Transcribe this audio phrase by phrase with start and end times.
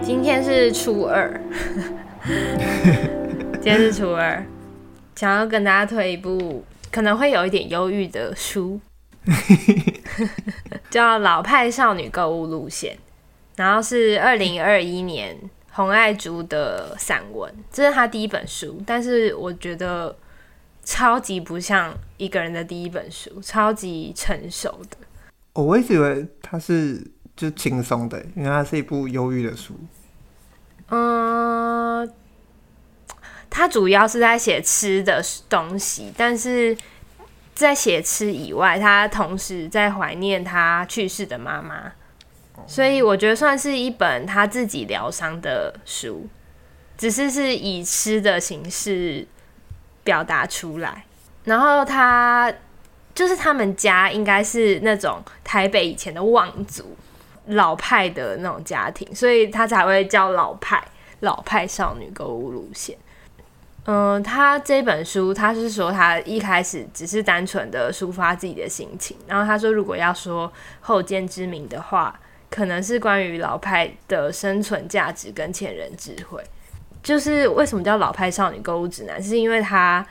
[0.00, 1.40] 今天是初二，
[3.60, 4.40] 今天是初二，
[5.16, 8.80] 想要跟大家推一部可能会有一点忧郁的书，
[10.88, 12.94] 叫《老派少女购物路线》，
[13.56, 15.36] 然后是二零二一年
[15.72, 20.16] 洪爱珠的散文，这是她第一本书，但是我觉得
[20.84, 24.96] 超级不像一个人的第一本书，超级成熟的。
[25.52, 27.04] 我一直以为它是
[27.36, 29.74] 就轻松的，因为它是一部忧郁的书。
[30.88, 32.10] 嗯，
[33.48, 36.76] 他主要是在写吃的东西，但是
[37.54, 41.92] 在写吃以外，他同时在怀念他去世的妈妈，
[42.66, 46.28] 所以我觉得算是一本他自己疗伤的书，
[46.96, 49.26] 只是是以吃的形式
[50.02, 51.04] 表达出来。
[51.44, 52.52] 然后他
[53.20, 56.96] 就是他们家应该是那种台北以前的望族。
[57.46, 60.80] 老派的那种家庭，所以他才会叫老派，
[61.20, 62.96] 老派少女购物路线。
[63.84, 72.18] 嗯、他这本书，他是说他一开始只是单纯的抒发自己的心情，然后他说如果要说后见之明的话，
[72.50, 76.42] 可能是关于老派的生存价值跟前人智慧。
[77.02, 80.06] 就是为什么叫老派少女购物指南，是因为他，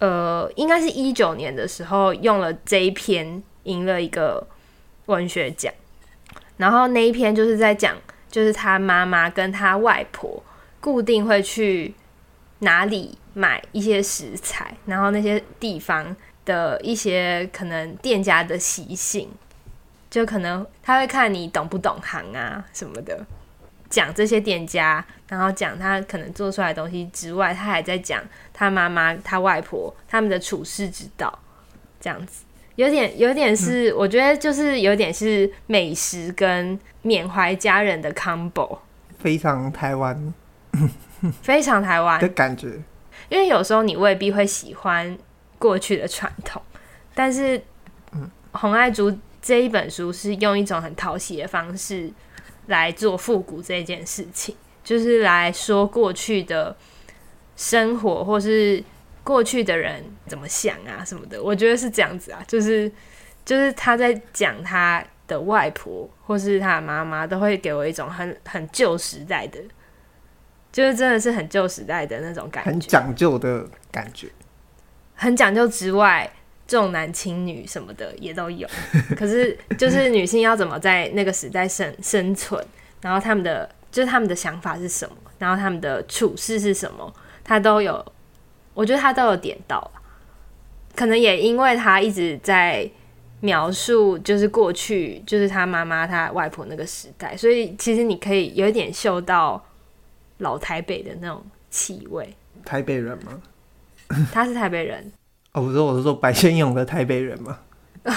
[0.00, 4.46] 呃，应该是一九年的时候用了这一篇赢了一个
[5.06, 5.72] 文学奖。
[6.56, 7.96] 然后那一篇就是在讲，
[8.30, 10.42] 就是他妈妈跟他外婆
[10.80, 11.94] 固定会去
[12.58, 19.30] 哪里买一些食材，然后那些地方的一些可能店家的习性，
[20.10, 23.26] 就可能他会看你懂不懂行啊什么的，
[23.90, 28.22] 讲这些店家，然后讲他可能做出来的东西之外，他还在讲
[28.54, 31.38] 他妈妈、他外婆他们的处世之道，
[32.00, 32.44] 这样子。
[32.76, 38.78] 有点，有点是，我觉得就是有点是美食跟缅怀家人的 combo，
[39.18, 40.32] 非常台湾，
[41.42, 42.68] 非常台湾的感觉。
[43.28, 45.18] 因为有时候你未必会喜欢
[45.58, 46.62] 过去的传统，
[47.14, 47.60] 但是，
[48.52, 52.10] 洪爱竹这一本书是用一种很讨喜的方式
[52.70, 56.74] 来做复古这件事情，就是来说过去的
[57.56, 58.82] 生活，或是。
[59.22, 62.90] 过去的人怎么想啊什么的，我觉得是这样子啊，就是
[63.44, 69.60] 就是他在讲他的外婆或是他的妈妈，都会给我一种很很旧时代的，
[70.72, 74.28] 就是真的是很旧时代的那种感觉，很讲究的感觉，
[75.14, 76.28] 很讲究之外，
[76.70, 78.68] 重男轻女什么的也都有。
[79.18, 82.64] 可是就是女性要怎么在那个时代生生存，
[83.00, 88.12] 然后他们的就是他们的想法是什么，然后他们的处事是什么，他都有。
[88.72, 89.90] 我觉得他都有点到，
[90.94, 92.88] 可能也因为他一直在
[93.40, 99.62] 描述，就是过去，就是他妈妈、他外婆那个时代，所以其实你可以有一点嗅到
[100.38, 102.32] 老台北的那种气味。
[102.64, 103.42] 台北人吗？
[104.32, 105.12] 他是台北人。
[105.52, 107.58] 哦，我说我是说白先勇的台北人嘛？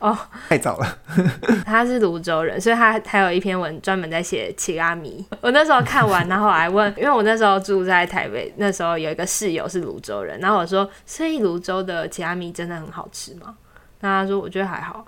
[0.00, 0.98] 哦，太早了。
[1.64, 5.24] 他是泸州人，所以他还有一篇文专门在写奇拉米。
[5.40, 13.54] 我那时候看完，然后我还问， 因为我那时候住在台北，那时候有一个室友是泸州人，然后我说，所以泸州的奇拉米真的很好吃吗？
[14.00, 15.06] 那他说，我觉得还好。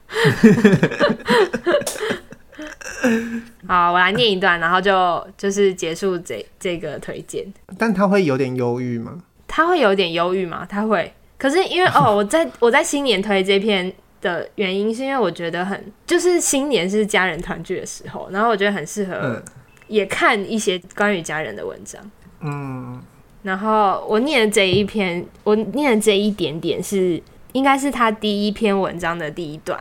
[3.67, 7.45] 好，我来念一段，然后就就是结束这这个推荐。
[7.77, 9.19] 但他会有点忧郁吗？
[9.49, 10.65] 他会有点忧郁吗？
[10.69, 11.13] 他会。
[11.45, 13.93] 可是因为 哦，我在我在新年推这篇。
[14.25, 19.43] 的原因是因为我觉得很，就是新年是家人团聚的时候，然后我觉得很适合
[19.87, 22.01] 也看一些关于家人的文章。
[22.41, 23.03] 嗯，
[23.43, 27.23] 然后我念的这一篇，我念的这一点点是
[27.53, 29.79] 应该是他第一篇文章的第一段。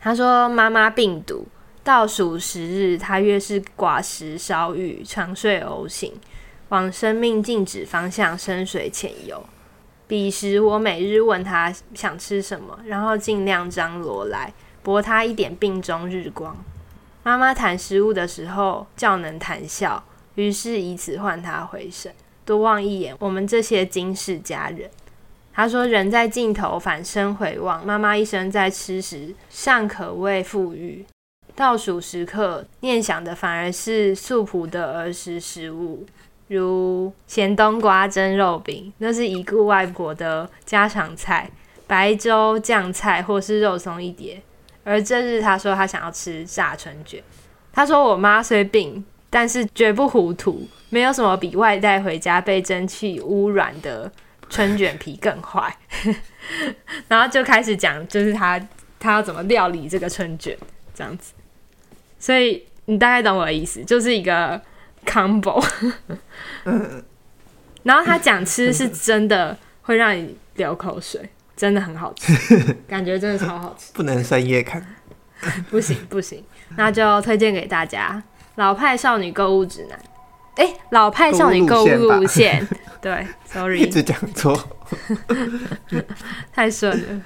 [0.00, 1.46] 他说：“妈妈病毒，
[1.84, 6.12] 倒数十日，他越是寡食少语，长睡偶醒，
[6.70, 9.40] 往生命静止方向深水潜游。”
[10.14, 16.56] 彼时，我每日问他想吃什么，然后尽量张罗来博他一点病中日光。
[17.24, 20.04] 妈妈谈食物的时候较能谈笑，
[20.36, 22.14] 于是以此唤他回神，
[22.44, 24.88] 多望一眼我们这些今世家人。
[25.52, 31.04] 他说：“人在尽头，反身回望，妈妈一生在吃时尚可谓富裕，
[31.56, 36.06] 倒数时刻念想的反而是素朴的儿时食物。”
[36.54, 41.50] 如咸冬瓜蒸肉饼，那是已故外婆的家常菜；
[41.86, 44.42] 白粥酱菜或是肉松一碟。
[44.82, 47.22] 而这日，他说他想要吃炸春卷。
[47.72, 54.10] 他说：“我妈虽病，但是绝不糊涂，没有什么比外带回家被蒸汽污染的
[54.48, 55.76] 春卷皮更坏。
[57.08, 58.60] ”然后就开始讲，就是他
[59.00, 60.56] 他要怎么料理这个春卷。
[60.94, 61.32] 这样子。
[62.18, 64.60] 所以你大概懂我的意思，就是一个
[65.04, 65.64] combo。
[67.84, 72.32] 然后他讲吃是真的会让你流口水，真的很好吃，
[72.88, 73.92] 感觉真的超好吃。
[73.92, 74.84] 不能深夜看，
[75.70, 76.42] 不行不行，
[76.76, 78.22] 那就推荐给大家
[78.54, 79.98] 《老派少女购物指南》。
[80.56, 82.66] 哎、欸，老派少女购物路线，
[83.02, 84.56] 对，sorry， 一直讲错，
[86.52, 87.22] 太顺了。